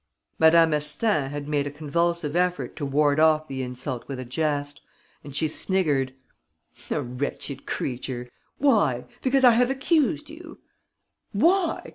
[0.39, 4.81] Madame Astaing had made a convulsive effort to ward off the insult with a jest;
[5.23, 6.15] and she sniggered:
[6.89, 8.27] "A wretched creature?
[8.57, 9.05] Why?
[9.21, 10.57] Because I have accused you?"
[11.33, 11.83] "Why?